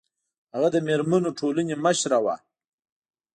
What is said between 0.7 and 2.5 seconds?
د میرمنو ټولنې مشره وه